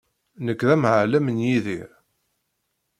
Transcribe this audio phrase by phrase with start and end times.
[0.45, 1.89] Nekk d amɛellem n Yidir.